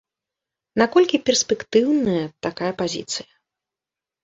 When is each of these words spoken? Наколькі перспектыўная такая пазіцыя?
Наколькі 0.81 1.17
перспектыўная 1.29 2.25
такая 2.49 2.73
пазіцыя? 2.83 3.31